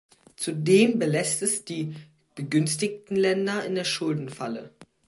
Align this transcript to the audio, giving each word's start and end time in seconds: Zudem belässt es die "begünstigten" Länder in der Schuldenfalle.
Zudem 0.35 0.97
belässt 0.97 1.43
es 1.43 1.63
die 1.63 1.95
"begünstigten" 2.33 3.15
Länder 3.15 3.63
in 3.65 3.75
der 3.75 3.83
Schuldenfalle. 3.83 4.71